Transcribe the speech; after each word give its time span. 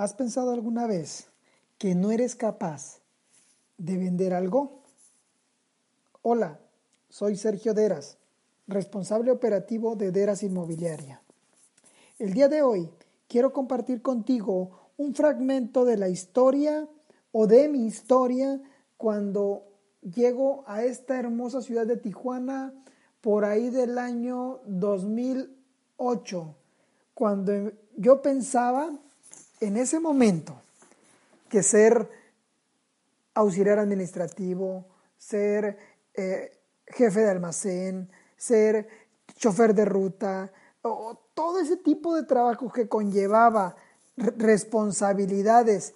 ¿Has 0.00 0.14
pensado 0.14 0.52
alguna 0.52 0.86
vez 0.86 1.26
que 1.76 1.94
no 1.94 2.10
eres 2.10 2.34
capaz 2.34 3.02
de 3.76 3.98
vender 3.98 4.32
algo? 4.32 4.80
Hola, 6.22 6.58
soy 7.10 7.36
Sergio 7.36 7.74
Deras, 7.74 8.16
responsable 8.66 9.30
operativo 9.30 9.96
de 9.96 10.10
Deras 10.10 10.42
Inmobiliaria. 10.42 11.20
El 12.18 12.32
día 12.32 12.48
de 12.48 12.62
hoy 12.62 12.88
quiero 13.28 13.52
compartir 13.52 14.00
contigo 14.00 14.70
un 14.96 15.14
fragmento 15.14 15.84
de 15.84 15.98
la 15.98 16.08
historia 16.08 16.88
o 17.30 17.46
de 17.46 17.68
mi 17.68 17.84
historia 17.84 18.58
cuando 18.96 19.64
llego 20.00 20.64
a 20.66 20.82
esta 20.82 21.18
hermosa 21.18 21.60
ciudad 21.60 21.86
de 21.86 21.98
Tijuana 21.98 22.72
por 23.20 23.44
ahí 23.44 23.68
del 23.68 23.98
año 23.98 24.60
2008, 24.64 26.54
cuando 27.12 27.52
yo 27.98 28.22
pensaba 28.22 28.98
en 29.60 29.76
ese 29.76 30.00
momento 30.00 30.60
que 31.48 31.62
ser 31.62 32.08
auxiliar 33.34 33.78
administrativo, 33.78 34.86
ser 35.18 35.78
eh, 36.14 36.52
jefe 36.86 37.20
de 37.20 37.30
almacén, 37.30 38.08
ser 38.36 38.88
chofer 39.36 39.74
de 39.74 39.84
ruta, 39.84 40.52
o 40.82 41.18
todo 41.34 41.60
ese 41.60 41.76
tipo 41.76 42.14
de 42.14 42.24
trabajo 42.24 42.72
que 42.72 42.88
conllevaba 42.88 43.76
responsabilidades 44.16 45.94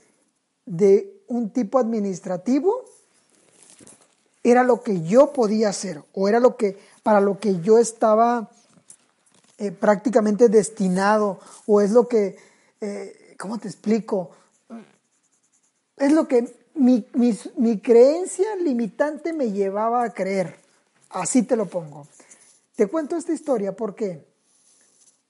de 0.66 1.22
un 1.28 1.50
tipo 1.50 1.78
administrativo, 1.78 2.84
era 4.42 4.62
lo 4.62 4.82
que 4.82 5.02
yo 5.02 5.32
podía 5.32 5.70
hacer, 5.70 6.02
o 6.12 6.28
era 6.28 6.38
lo 6.38 6.56
que, 6.56 6.78
para 7.02 7.20
lo 7.20 7.38
que 7.38 7.60
yo 7.60 7.78
estaba 7.78 8.50
eh, 9.58 9.72
prácticamente 9.72 10.48
destinado, 10.48 11.38
o 11.66 11.80
es 11.80 11.92
lo 11.92 12.08
que 12.08 12.36
eh, 12.80 13.23
¿cómo 13.44 13.58
te 13.58 13.68
explico? 13.68 14.30
Es 15.98 16.12
lo 16.12 16.26
que 16.26 16.70
mi, 16.76 17.02
creencia 17.82 18.56
limitante 18.56 19.34
me 19.34 19.52
llevaba 19.52 20.02
a 20.02 20.14
creer. 20.14 20.56
Así 21.10 21.42
te 21.42 21.54
lo 21.54 21.66
pongo. 21.66 22.06
Te 22.74 22.86
cuento 22.86 23.18
esta 23.18 23.34
historia, 23.34 23.76
¿por 23.76 23.94
qué? 23.94 24.26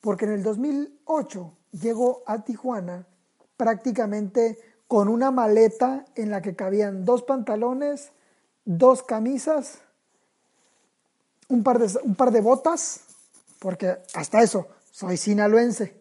Porque 0.01 0.27
en 0.27 0.31
el 0.31 0.45
2008 0.45 1.53
llego 1.73 2.23
a 2.27 2.45
Tijuana 2.45 3.05
prácticamente 3.57 4.61
con 4.87 5.09
una 5.09 5.33
maleta 5.33 6.05
en 6.15 6.31
la 6.31 6.41
que 6.41 6.55
cabían 6.55 7.05
dos 7.05 7.25
pantalones, 7.25 8.13
dos 8.65 9.03
camisas, 9.03 9.79
un 11.49 11.65
par 11.65 11.81
de, 11.81 11.99
un 12.05 12.15
par 12.15 12.31
de 12.31 12.41
botas, 12.41 13.01
porque 13.59 13.97
hasta 14.15 14.41
eso, 14.41 14.69
soy 14.93 15.17
sinaloense. 15.17 16.01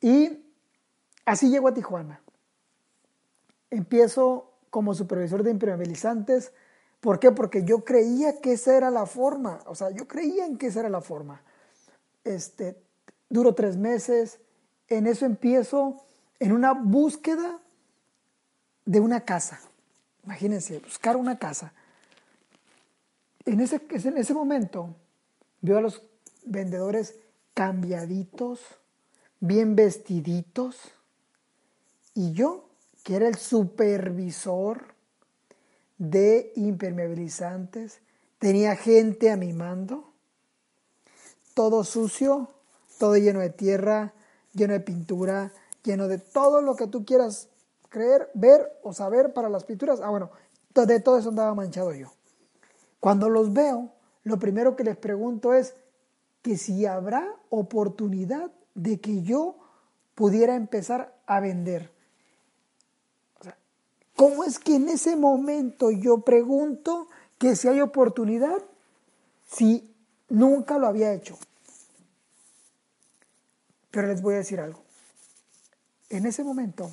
Y 0.00 0.45
así 1.26 1.50
llego 1.50 1.68
a 1.68 1.74
Tijuana. 1.74 2.22
Empiezo 3.70 4.52
como 4.70 4.94
supervisor 4.94 5.42
de 5.42 5.50
impermeabilizantes. 5.50 6.52
¿Por 7.00 7.18
qué? 7.18 7.32
Porque 7.32 7.64
yo 7.64 7.84
creía 7.84 8.40
que 8.40 8.52
esa 8.52 8.76
era 8.76 8.90
la 8.90 9.04
forma. 9.04 9.60
O 9.66 9.74
sea, 9.74 9.90
yo 9.90 10.08
creía 10.08 10.46
en 10.46 10.56
que 10.56 10.68
esa 10.68 10.80
era 10.80 10.88
la 10.88 11.02
forma. 11.02 11.42
Este, 12.24 12.76
duro 13.28 13.54
tres 13.54 13.76
meses. 13.76 14.38
En 14.88 15.06
eso 15.06 15.26
empiezo 15.26 16.02
en 16.38 16.52
una 16.52 16.72
búsqueda 16.72 17.58
de 18.84 19.00
una 19.00 19.20
casa. 19.20 19.60
Imagínense, 20.24 20.78
buscar 20.78 21.16
una 21.16 21.38
casa. 21.38 21.72
En 23.44 23.60
ese, 23.60 23.80
en 23.90 24.18
ese 24.18 24.34
momento 24.34 24.94
veo 25.60 25.78
a 25.78 25.80
los 25.80 26.02
vendedores 26.44 27.16
cambiaditos, 27.54 28.60
bien 29.40 29.76
vestiditos. 29.76 30.92
Y 32.16 32.32
yo, 32.32 32.64
que 33.04 33.14
era 33.14 33.28
el 33.28 33.36
supervisor 33.36 34.86
de 35.98 36.50
impermeabilizantes, 36.56 38.00
tenía 38.38 38.74
gente 38.74 39.30
a 39.30 39.36
mi 39.36 39.52
mando, 39.52 40.12
todo 41.52 41.84
sucio, 41.84 42.50
todo 42.98 43.18
lleno 43.18 43.40
de 43.40 43.50
tierra, 43.50 44.14
lleno 44.54 44.72
de 44.72 44.80
pintura, 44.80 45.52
lleno 45.84 46.08
de 46.08 46.16
todo 46.16 46.62
lo 46.62 46.74
que 46.74 46.86
tú 46.86 47.04
quieras 47.04 47.48
creer, 47.90 48.30
ver 48.32 48.80
o 48.82 48.94
saber 48.94 49.34
para 49.34 49.50
las 49.50 49.64
pinturas. 49.64 50.00
Ah, 50.00 50.08
bueno, 50.08 50.30
de 50.74 51.00
todo 51.00 51.18
eso 51.18 51.28
andaba 51.28 51.54
manchado 51.54 51.92
yo. 51.92 52.14
Cuando 52.98 53.28
los 53.28 53.52
veo, 53.52 53.92
lo 54.24 54.38
primero 54.38 54.74
que 54.74 54.84
les 54.84 54.96
pregunto 54.96 55.52
es 55.52 55.74
que 56.40 56.56
si 56.56 56.86
habrá 56.86 57.36
oportunidad 57.50 58.50
de 58.74 59.00
que 59.02 59.22
yo 59.22 59.58
pudiera 60.14 60.54
empezar 60.54 61.14
a 61.26 61.40
vender. 61.40 61.95
¿Cómo 64.16 64.44
es 64.44 64.58
que 64.58 64.76
en 64.76 64.88
ese 64.88 65.14
momento 65.14 65.90
yo 65.90 66.22
pregunto 66.22 67.08
que 67.38 67.54
si 67.54 67.68
hay 67.68 67.82
oportunidad 67.82 68.62
si 69.46 69.94
nunca 70.30 70.78
lo 70.78 70.86
había 70.86 71.12
hecho? 71.12 71.38
Pero 73.90 74.08
les 74.08 74.22
voy 74.22 74.34
a 74.34 74.38
decir 74.38 74.58
algo. 74.58 74.82
En 76.08 76.24
ese 76.24 76.42
momento 76.42 76.90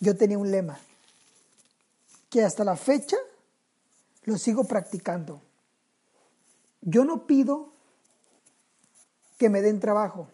yo 0.00 0.16
tenía 0.16 0.38
un 0.38 0.50
lema 0.50 0.80
que 2.30 2.42
hasta 2.42 2.64
la 2.64 2.76
fecha 2.76 3.18
lo 4.24 4.38
sigo 4.38 4.64
practicando. 4.64 5.42
Yo 6.80 7.04
no 7.04 7.26
pido 7.26 7.72
que 9.36 9.50
me 9.50 9.60
den 9.60 9.80
trabajo. 9.80 10.28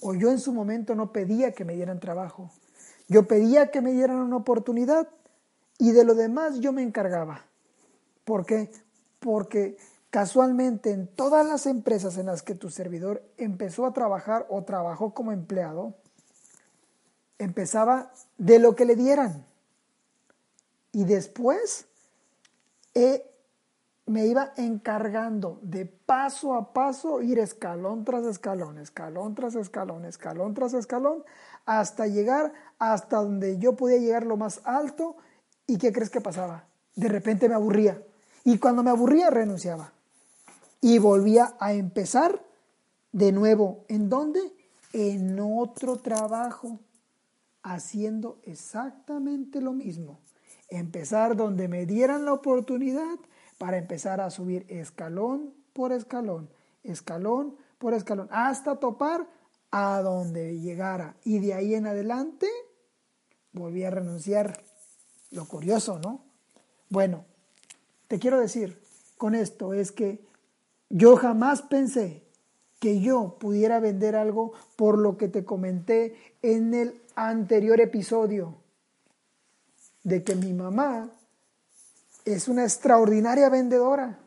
O 0.00 0.14
yo 0.14 0.30
en 0.30 0.38
su 0.38 0.52
momento 0.52 0.94
no 0.94 1.10
pedía 1.10 1.52
que 1.52 1.64
me 1.64 1.74
dieran 1.74 1.98
trabajo. 1.98 2.50
Yo 3.08 3.26
pedía 3.26 3.70
que 3.70 3.80
me 3.80 3.92
dieran 3.92 4.16
una 4.16 4.36
oportunidad 4.36 5.08
y 5.78 5.92
de 5.92 6.04
lo 6.04 6.14
demás 6.14 6.60
yo 6.60 6.72
me 6.72 6.82
encargaba. 6.82 7.44
¿Por 8.24 8.46
qué? 8.46 8.70
Porque 9.20 9.76
casualmente 10.10 10.90
en 10.90 11.06
todas 11.06 11.46
las 11.46 11.66
empresas 11.66 12.18
en 12.18 12.26
las 12.26 12.42
que 12.42 12.54
tu 12.54 12.70
servidor 12.70 13.22
empezó 13.36 13.86
a 13.86 13.92
trabajar 13.92 14.46
o 14.48 14.64
trabajó 14.64 15.14
como 15.14 15.32
empleado, 15.32 15.94
empezaba 17.38 18.12
de 18.38 18.58
lo 18.58 18.74
que 18.74 18.86
le 18.86 18.96
dieran. 18.96 19.44
Y 20.92 21.04
después 21.04 21.86
me 24.06 24.26
iba 24.26 24.52
encargando 24.56 25.58
de 25.62 25.84
paso 25.84 26.54
a 26.54 26.72
paso 26.72 27.20
ir 27.20 27.38
escalón 27.38 28.04
tras 28.04 28.24
escalón, 28.24 28.78
escalón 28.78 29.34
tras 29.34 29.54
escalón, 29.56 30.04
escalón 30.04 30.54
tras 30.54 30.74
escalón, 30.74 31.24
hasta 31.66 32.06
llegar 32.06 32.52
hasta 32.78 33.18
donde 33.18 33.58
yo 33.58 33.76
podía 33.76 33.98
llegar 33.98 34.24
lo 34.24 34.36
más 34.36 34.60
alto. 34.64 35.16
¿Y 35.66 35.78
qué 35.78 35.92
crees 35.92 36.10
que 36.10 36.20
pasaba? 36.20 36.66
De 36.94 37.08
repente 37.08 37.48
me 37.48 37.54
aburría. 37.54 38.02
Y 38.44 38.58
cuando 38.58 38.82
me 38.82 38.90
aburría 38.90 39.28
renunciaba. 39.30 39.92
Y 40.80 40.98
volvía 40.98 41.56
a 41.58 41.72
empezar 41.72 42.42
de 43.12 43.32
nuevo. 43.32 43.84
¿En 43.88 44.08
dónde? 44.08 44.40
En 44.92 45.38
otro 45.40 45.96
trabajo, 45.96 46.78
haciendo 47.62 48.38
exactamente 48.44 49.60
lo 49.60 49.72
mismo. 49.72 50.20
Empezar 50.68 51.36
donde 51.36 51.68
me 51.68 51.86
dieran 51.86 52.24
la 52.24 52.32
oportunidad 52.32 53.18
para 53.58 53.78
empezar 53.78 54.20
a 54.20 54.30
subir 54.30 54.64
escalón 54.68 55.52
por 55.72 55.92
escalón, 55.92 56.48
escalón 56.82 57.56
por 57.78 57.94
escalón, 57.94 58.28
hasta 58.30 58.76
topar 58.76 59.26
a 59.78 60.00
donde 60.00 60.58
llegara. 60.58 61.16
Y 61.22 61.38
de 61.38 61.52
ahí 61.52 61.74
en 61.74 61.86
adelante 61.86 62.48
volví 63.52 63.84
a 63.84 63.90
renunciar. 63.90 64.64
Lo 65.32 65.46
curioso, 65.46 65.98
¿no? 65.98 66.24
Bueno, 66.88 67.26
te 68.08 68.18
quiero 68.18 68.40
decir 68.40 68.80
con 69.18 69.34
esto 69.34 69.74
es 69.74 69.92
que 69.92 70.24
yo 70.88 71.16
jamás 71.16 71.60
pensé 71.60 72.22
que 72.78 73.00
yo 73.00 73.36
pudiera 73.38 73.78
vender 73.78 74.16
algo 74.16 74.52
por 74.76 74.96
lo 74.96 75.18
que 75.18 75.28
te 75.28 75.44
comenté 75.44 76.16
en 76.40 76.72
el 76.72 77.02
anterior 77.14 77.78
episodio, 77.78 78.54
de 80.04 80.22
que 80.22 80.36
mi 80.36 80.54
mamá 80.54 81.10
es 82.24 82.48
una 82.48 82.64
extraordinaria 82.64 83.50
vendedora 83.50 84.20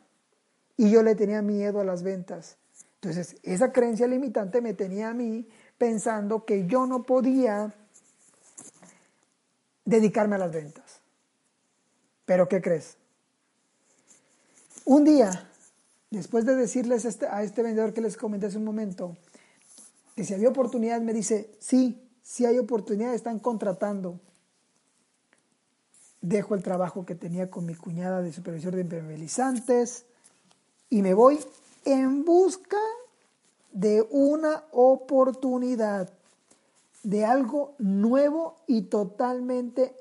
y 0.78 0.92
yo 0.92 1.02
le 1.02 1.16
tenía 1.16 1.42
miedo 1.42 1.80
a 1.80 1.86
las 1.86 2.04
ventas. 2.04 2.58
Entonces, 3.02 3.38
esa 3.44 3.72
creencia 3.72 4.08
limitante 4.08 4.62
me 4.62 4.74
tenía 4.74 5.10
a 5.10 5.14
mí 5.14 5.48
pensando 5.78 6.46
que 6.46 6.68
yo 6.68 6.86
no 6.86 7.04
podía 7.04 7.74
dedicarme 9.86 10.36
a 10.36 10.40
las 10.40 10.52
ventas. 10.52 11.00
Pero, 12.26 12.50
¿qué 12.50 12.62
crees? 12.62 12.98
Un 14.86 15.06
día, 15.06 15.50
después 16.12 16.46
de 16.46 16.56
decirles 16.56 17.06
este, 17.06 17.28
a 17.28 17.44
este 17.44 17.64
vendedor 17.64 17.94
que 17.94 18.02
les 18.02 18.18
comenté 18.18 18.48
hace 18.48 18.58
un 18.58 18.66
momento, 18.66 19.16
que 20.16 20.26
si 20.26 20.34
había 20.34 20.50
oportunidad, 20.50 21.00
me 21.02 21.14
dice, 21.14 21.50
sí, 21.60 22.10
sí 22.22 22.46
hay 22.46 22.60
oportunidad, 22.60 23.14
están 23.14 23.40
contratando 23.40 24.20
dejo 26.22 26.56
el 26.56 26.64
trabajo 26.64 27.06
que 27.06 27.16
tenía 27.16 27.50
con 27.50 27.66
mi 27.66 27.76
cuñada 27.76 28.22
de 28.22 28.34
supervisor 28.34 28.76
de 28.76 28.82
impermeabilizantes 28.82 30.06
y 30.90 31.02
me 31.02 31.14
voy 31.14 31.40
en 31.86 32.26
busca 32.26 32.78
de 33.72 34.06
una 34.10 34.64
oportunidad. 34.72 36.12
de 37.02 37.24
algo 37.24 37.76
nuevo 37.78 38.58
y 38.68 38.82
totalmente 38.82 39.96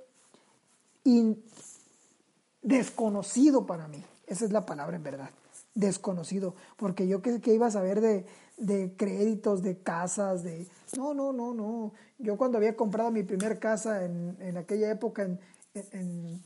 desconocido 2.63 3.67
para 3.67 3.87
mí. 3.87 4.05
Esa 4.27 4.45
es 4.45 4.53
la 4.53 4.67
palabra 4.67 4.97
en 4.97 5.05
verdad, 5.05 5.31
desconocido, 5.75 6.55
porque 6.77 7.07
yo 7.07 7.23
que, 7.23 7.41
iba 7.55 7.69
a 7.69 7.71
saber 7.71 8.01
de, 8.01 8.27
de, 8.57 8.95
créditos, 8.97 9.63
de 9.63 9.79
casas, 9.79 10.43
de... 10.43 10.67
No, 10.97 11.15
no, 11.15 11.33
no, 11.33 11.55
no. 11.55 11.93
Yo 12.19 12.37
cuando 12.37 12.59
había 12.59 12.77
comprado 12.77 13.11
mi 13.11 13.23
primer 13.23 13.59
casa 13.59 14.05
en, 14.05 14.37
en 14.41 14.57
aquella 14.57 14.91
época 14.91 15.23
en 15.23 16.43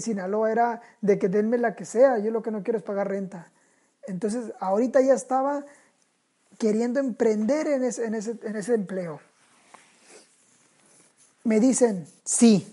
Sinaloa 0.00 0.50
era 0.50 0.80
de 1.00 1.18
que 1.18 1.28
denme 1.28 1.58
la 1.58 1.74
que 1.74 1.84
sea, 1.84 2.18
yo 2.18 2.30
lo 2.30 2.42
que 2.42 2.50
no 2.50 2.62
quiero 2.62 2.78
es 2.78 2.84
pagar 2.84 3.08
renta. 3.08 3.50
Entonces, 4.06 4.52
ahorita 4.60 5.00
ya 5.00 5.14
estaba 5.14 5.64
queriendo 6.58 7.00
emprender 7.00 7.66
en 7.66 7.84
ese, 7.84 8.06
en 8.06 8.14
ese, 8.14 8.38
en 8.42 8.56
ese 8.56 8.74
empleo. 8.74 9.20
Me 11.44 11.58
dicen, 11.58 12.06
sí, 12.24 12.72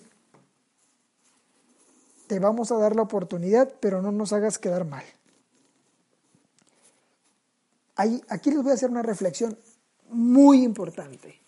te 2.28 2.38
vamos 2.38 2.72
a 2.72 2.78
dar 2.78 2.96
la 2.96 3.02
oportunidad, 3.02 3.74
pero 3.80 4.04
no 4.04 4.12
nos 4.12 4.34
hagas 4.34 4.60
quedar 4.60 4.86
mal. 4.86 5.04
aquí 7.96 8.52
les 8.52 8.62
voy 8.62 8.72
a 8.72 8.76
hacer 8.76 8.92
una 8.92 9.02
reflexión 9.02 9.58
muy 10.10 10.64
importante. 10.64 11.40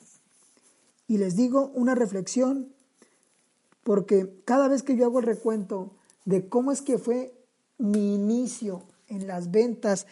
Y 1.07 1.17
les 1.17 1.35
digo 1.35 1.71
una 1.75 1.93
reflexión 1.93 2.73
porque 3.83 4.29
cada 4.45 4.67
vez 4.67 4.83
que 4.83 4.95
yo 4.95 5.05
hago 5.05 5.19
el 5.19 5.25
recuento 5.25 5.91
de 6.25 6.47
cómo 6.47 6.71
es 6.71 6.81
que 6.81 6.97
fue 6.97 7.33
mi 7.77 8.15
inicio 8.15 8.83
en 9.07 9.27
las 9.27 9.51
ventas, 9.51 10.07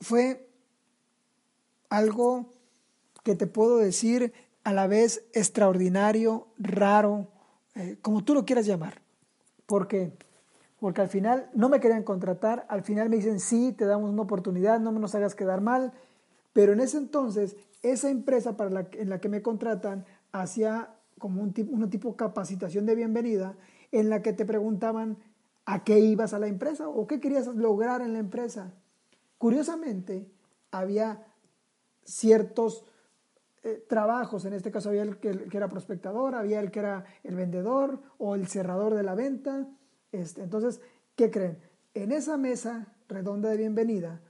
fue 0.00 0.46
algo 1.88 2.46
que 3.22 3.34
te 3.34 3.46
puedo 3.46 3.78
decir 3.78 4.32
a 4.62 4.72
la 4.72 4.86
vez 4.86 5.24
extraordinario, 5.32 6.48
raro, 6.58 7.28
eh, 7.74 7.96
como 8.02 8.24
tú 8.24 8.34
lo 8.34 8.44
quieras 8.44 8.66
llamar. 8.66 9.00
¿Por 9.66 9.88
qué? 9.88 10.12
Porque 10.80 11.00
al 11.00 11.08
final 11.08 11.50
no 11.54 11.68
me 11.68 11.80
querían 11.80 12.02
contratar, 12.02 12.66
al 12.68 12.82
final 12.82 13.08
me 13.08 13.16
dicen, 13.16 13.40
sí, 13.40 13.72
te 13.72 13.86
damos 13.86 14.10
una 14.10 14.22
oportunidad, 14.22 14.78
no 14.80 14.92
nos 14.92 15.14
hagas 15.14 15.34
quedar 15.34 15.60
mal, 15.60 15.92
pero 16.52 16.72
en 16.72 16.80
ese 16.80 16.98
entonces, 16.98 17.56
esa 17.82 18.10
empresa 18.10 18.56
para 18.56 18.70
la, 18.70 18.88
en 18.92 19.08
la 19.08 19.20
que 19.20 19.28
me 19.28 19.42
contratan 19.42 20.04
hacía 20.32 20.95
como 21.18 21.42
un 21.42 21.52
tipo, 21.52 21.72
una 21.72 21.88
tipo 21.88 22.16
capacitación 22.16 22.86
de 22.86 22.94
bienvenida 22.94 23.56
en 23.92 24.10
la 24.10 24.22
que 24.22 24.32
te 24.32 24.44
preguntaban 24.44 25.18
a 25.64 25.82
qué 25.84 25.98
ibas 25.98 26.32
a 26.32 26.38
la 26.38 26.46
empresa 26.46 26.88
o 26.88 27.06
qué 27.06 27.20
querías 27.20 27.46
lograr 27.48 28.00
en 28.00 28.12
la 28.12 28.18
empresa. 28.18 28.72
Curiosamente, 29.38 30.28
había 30.70 31.26
ciertos 32.04 32.84
eh, 33.62 33.84
trabajos, 33.88 34.44
en 34.44 34.52
este 34.52 34.70
caso 34.70 34.90
había 34.90 35.02
el 35.02 35.18
que, 35.18 35.48
era 35.52 35.68
prospectador, 35.68 36.34
había 36.34 36.60
el 36.60 36.70
que 36.70 36.78
era 36.78 37.04
el 37.24 37.34
vendedor 37.34 38.00
o 38.18 38.34
el 38.34 38.46
cerrador 38.46 38.94
de 38.94 39.02
la 39.02 39.14
venta. 39.14 39.66
Este, 40.12 40.42
entonces, 40.42 40.80
¿qué 41.16 41.30
creen? 41.30 41.58
En 41.94 42.12
esa 42.12 42.36
mesa 42.36 42.94
redonda 43.08 43.48
de 43.48 43.56
bienvenida 43.56 44.20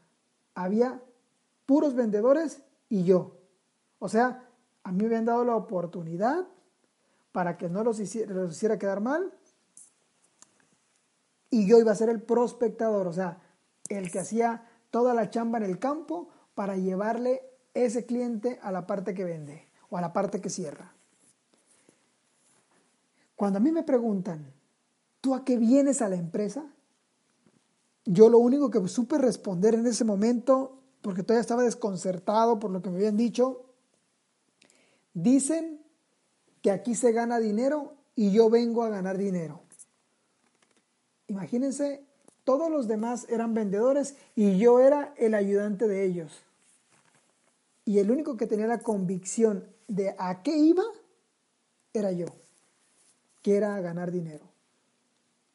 había 0.55 1.03
puros 1.67 1.95
vendedores 1.95 2.63
y 2.89 3.05
yo. 3.05 3.37
O 3.99 4.09
sea, 4.09 4.49
a 4.83 4.93
mí 4.93 5.01
me 5.01 5.07
habían 5.07 5.25
dado 5.27 5.45
la 5.45 5.57
oportunidad 5.57 6.47
para 7.37 7.59
que 7.59 7.69
no 7.69 7.85
los 7.85 8.01
hiciera, 8.01 8.79
quedar 8.79 9.03
mal. 9.03 9.31
Y 11.51 11.69
yo 11.69 11.79
iba 11.79 11.93
a 11.93 11.95
ser 11.95 12.09
el 12.09 12.23
prospectador, 12.23 13.07
o 13.07 13.13
sea, 13.13 13.43
el 13.91 14.11
que 14.11 14.21
hacía 14.21 14.67
toda 14.91 15.13
la 15.13 15.29
chamba 15.29 15.59
en 15.59 15.65
el 15.65 15.79
campo 15.79 16.31
para 16.55 16.79
llevarle 16.79 17.43
ese 17.75 18.07
cliente 18.07 18.59
a 18.63 18.73
la 18.73 18.87
parte 18.87 19.13
que 19.13 19.25
vende 19.25 19.69
o 19.91 19.99
a 19.99 20.01
la 20.01 20.15
parte 20.15 20.41
que 20.41 20.49
cierra. 20.49 20.95
Cuando 23.35 23.59
a 23.59 23.61
mí 23.61 23.71
me 23.71 23.83
preguntan, 23.83 24.55
¿tú 25.21 25.35
a 25.35 25.45
qué 25.45 25.59
vienes 25.59 26.01
a 26.01 26.09
la 26.09 26.17
empresa? 26.17 26.65
Yo 28.07 28.31
lo 28.31 28.39
único 28.39 28.71
que 28.71 28.89
supe 28.89 29.19
responder 29.19 29.75
en 29.75 29.87
ese 29.87 30.07
momento, 30.07 30.81
porque 31.03 31.23
todavía 31.23 31.43
estaba 31.43 31.65
desconcertado 31.65 32.59
por 32.59 32.71
lo 32.71 32.81
que 32.81 32.89
me 32.89 32.97
habían 32.97 33.19
dicho, 33.19 33.67
dicen 35.13 35.85
aquí 36.71 36.95
se 36.95 37.13
gana 37.13 37.39
dinero 37.39 37.95
y 38.15 38.33
yo 38.33 38.51
vengo 38.51 38.83
a 38.83 38.89
ganar 38.89 39.19
dinero. 39.19 39.61
Imagínense, 41.29 42.03
todos 42.45 42.71
los 42.71 42.89
demás 42.89 43.27
eran 43.29 43.55
vendedores 43.55 44.17
y 44.35 44.59
yo 44.59 44.81
era 44.81 45.13
el 45.17 45.35
ayudante 45.35 45.89
de 45.89 46.05
ellos. 46.05 46.43
Y 47.85 47.99
el 47.99 48.11
único 48.11 48.37
que 48.37 48.47
tenía 48.47 48.67
la 48.67 48.79
convicción 48.79 49.65
de 49.89 50.15
a 50.19 50.43
qué 50.43 50.57
iba 50.57 50.85
era 51.93 52.13
yo, 52.13 52.27
que 53.43 53.57
era 53.57 53.77
a 53.77 53.81
ganar 53.81 54.11
dinero. 54.11 54.45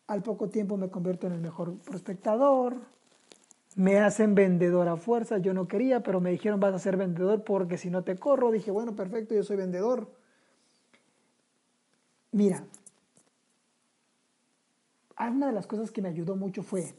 Al 0.07 0.23
poco 0.23 0.49
tiempo 0.49 0.77
me 0.77 0.89
convierto 0.89 1.27
en 1.27 1.33
el 1.33 1.41
mejor 1.41 1.77
prospectador, 1.79 2.75
me 3.75 3.99
hacen 3.99 4.35
vendedor 4.35 4.87
a 4.89 4.97
fuerza, 4.97 5.37
yo 5.37 5.53
no 5.53 5.67
quería, 5.67 6.01
pero 6.03 6.19
me 6.19 6.31
dijeron 6.31 6.59
vas 6.59 6.73
a 6.73 6.79
ser 6.79 6.97
vendedor 6.97 7.43
porque 7.43 7.77
si 7.77 7.89
no 7.89 8.03
te 8.03 8.17
corro, 8.17 8.51
dije, 8.51 8.71
bueno, 8.71 8.95
perfecto, 8.95 9.33
yo 9.33 9.43
soy 9.43 9.55
vendedor. 9.55 10.07
Mira, 12.31 12.65
una 15.29 15.47
de 15.47 15.53
las 15.53 15.67
cosas 15.67 15.91
que 15.91 16.01
me 16.01 16.09
ayudó 16.09 16.35
mucho 16.35 16.63
fue 16.63 16.95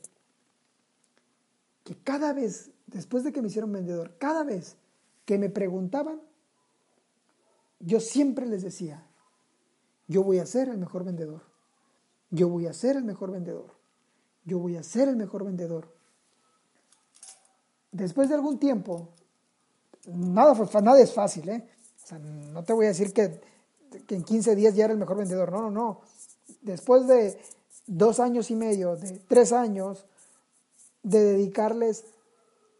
que 1.85 1.97
cada 1.97 2.33
vez, 2.33 2.71
después 2.87 3.25
de 3.25 3.33
que 3.33 3.43
me 3.43 3.49
hicieron 3.49 3.73
vendedor, 3.73 4.17
cada 4.19 4.45
vez 4.45 4.77
que 5.25 5.39
me 5.39 5.49
preguntaban, 5.49 6.21
yo 7.81 7.99
siempre 7.99 8.47
les 8.47 8.63
decía, 8.63 9.05
yo 10.07 10.23
voy 10.23 10.39
a 10.39 10.47
ser 10.47 10.69
el 10.69 10.79
mejor 10.79 11.05
vendedor, 11.05 11.43
yo 12.31 12.49
voy 12.49 12.67
a 12.67 12.73
ser 12.73 12.97
el 12.97 13.05
mejor 13.05 13.33
vendedor, 13.33 13.75
yo 14.45 14.59
voy 14.59 14.77
a 14.77 14.83
ser 14.83 15.09
el 15.09 15.17
mejor 15.17 15.45
vendedor. 15.45 15.93
Después 17.91 18.29
de 18.29 18.37
algún 18.37 18.59
tiempo, 18.59 19.09
nada, 20.07 20.55
nada 20.81 21.01
es 21.01 21.13
fácil, 21.13 21.49
¿eh? 21.49 21.69
O 22.05 22.07
sea, 22.07 22.19
no 22.19 22.63
te 22.63 22.73
voy 22.73 22.87
a 22.87 22.89
decir 22.89 23.13
que 23.13 23.41
que 24.07 24.15
en 24.15 24.25
15 24.25 24.55
días 24.57 24.75
ya 24.75 24.85
era 24.85 24.93
el 24.93 24.99
mejor 24.99 25.17
vendedor. 25.17 25.53
No, 25.53 25.63
no, 25.63 25.71
no. 25.71 26.01
Después 26.63 27.07
de 27.07 27.39
dos 27.87 28.21
años 28.21 28.51
y 28.51 28.57
medio, 28.57 28.97
de 28.97 29.19
tres 29.29 29.53
años, 29.53 30.07
de 31.03 31.21
dedicarles 31.21 32.05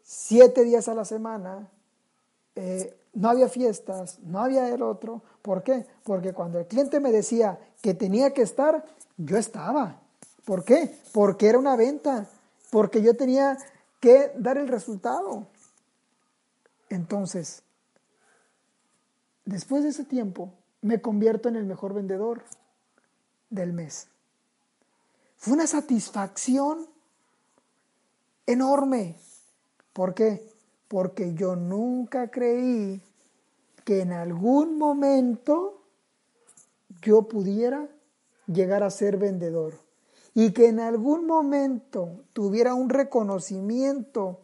siete 0.03 0.63
días 0.63 0.87
a 0.87 0.93
la 0.93 1.05
semana, 1.05 1.69
eh, 2.55 2.95
no 3.13 3.29
había 3.29 3.47
fiestas, 3.47 4.19
no 4.19 4.39
había 4.39 4.69
el 4.69 4.81
otro. 4.81 5.21
¿Por 5.41 5.63
qué? 5.63 5.85
Porque 6.03 6.33
cuando 6.33 6.59
el 6.59 6.67
cliente 6.67 6.99
me 6.99 7.11
decía 7.11 7.59
que 7.81 7.93
tenía 7.93 8.33
que 8.33 8.41
estar, 8.41 8.85
yo 9.17 9.37
estaba. 9.37 9.99
¿Por 10.45 10.63
qué? 10.63 10.97
Porque 11.11 11.47
era 11.47 11.59
una 11.59 11.75
venta, 11.75 12.27
porque 12.71 13.01
yo 13.01 13.15
tenía 13.15 13.57
que 13.99 14.31
dar 14.37 14.57
el 14.57 14.67
resultado. 14.67 15.47
Entonces, 16.89 17.63
después 19.45 19.83
de 19.83 19.89
ese 19.89 20.03
tiempo, 20.03 20.51
me 20.83 21.01
convierto 21.01 21.49
en 21.49 21.55
el 21.55 21.65
mejor 21.65 21.93
vendedor 21.93 22.43
del 23.49 23.73
mes. 23.73 24.07
Fue 25.37 25.53
una 25.53 25.65
satisfacción 25.65 26.85
enorme. 28.45 29.15
¿Por 29.93 30.13
qué? 30.13 30.47
Porque 30.87 31.33
yo 31.33 31.55
nunca 31.55 32.29
creí 32.29 33.01
que 33.85 34.01
en 34.01 34.11
algún 34.11 34.77
momento 34.77 35.81
yo 37.01 37.27
pudiera 37.27 37.87
llegar 38.47 38.83
a 38.83 38.89
ser 38.89 39.17
vendedor 39.17 39.79
y 40.33 40.51
que 40.51 40.67
en 40.67 40.79
algún 40.79 41.25
momento 41.25 42.23
tuviera 42.33 42.73
un 42.73 42.89
reconocimiento 42.89 44.41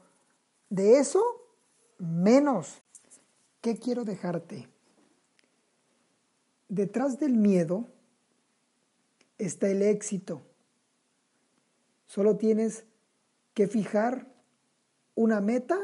de 0.69 0.99
eso, 0.99 1.21
menos. 1.97 2.81
¿Qué 3.61 3.77
quiero 3.77 4.05
dejarte? 4.05 4.69
Detrás 6.69 7.19
del 7.19 7.33
miedo 7.33 7.87
está 9.37 9.67
el 9.69 9.81
éxito. 9.81 10.43
Solo 12.05 12.37
tienes 12.37 12.85
que 13.53 13.67
fijar 13.67 14.27
una 15.15 15.41
meta, 15.41 15.77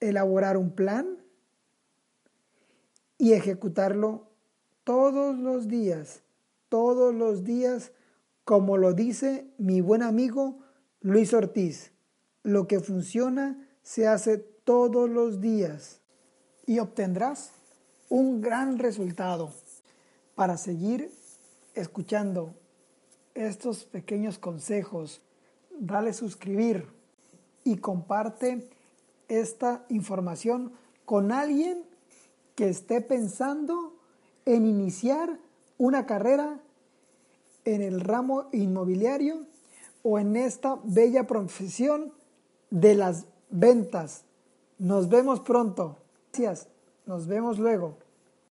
elaborar 0.00 0.56
un 0.56 0.74
plan 0.74 1.18
y 3.18 3.32
ejecutarlo 3.32 4.28
todos 4.82 5.38
los 5.38 5.68
días, 5.68 6.22
todos 6.68 7.14
los 7.14 7.44
días, 7.44 7.92
como 8.44 8.76
lo 8.76 8.92
dice 8.92 9.46
mi 9.58 9.80
buen 9.80 10.02
amigo 10.02 10.58
Luis 11.00 11.32
Ortiz. 11.32 11.92
Lo 12.42 12.66
que 12.66 12.80
funciona 12.80 13.68
se 13.82 14.06
hace 14.06 14.38
todos 14.38 15.08
los 15.08 15.40
días 15.40 16.00
y 16.66 16.78
obtendrás 16.78 17.52
un 18.14 18.40
gran 18.40 18.78
resultado 18.78 19.50
para 20.36 20.56
seguir 20.56 21.10
escuchando 21.74 22.54
estos 23.34 23.82
pequeños 23.86 24.38
consejos. 24.38 25.20
Dale 25.80 26.12
suscribir 26.12 26.86
y 27.64 27.78
comparte 27.78 28.70
esta 29.26 29.84
información 29.88 30.70
con 31.04 31.32
alguien 31.32 31.82
que 32.54 32.68
esté 32.68 33.00
pensando 33.00 33.96
en 34.44 34.64
iniciar 34.64 35.40
una 35.76 36.06
carrera 36.06 36.60
en 37.64 37.82
el 37.82 37.98
ramo 37.98 38.44
inmobiliario 38.52 39.44
o 40.04 40.20
en 40.20 40.36
esta 40.36 40.78
bella 40.84 41.26
profesión 41.26 42.12
de 42.70 42.94
las 42.94 43.26
ventas. 43.50 44.22
Nos 44.78 45.08
vemos 45.08 45.40
pronto. 45.40 45.96
Gracias. 46.30 46.68
Nos 47.06 47.26
vemos 47.26 47.58
luego. 47.58 48.03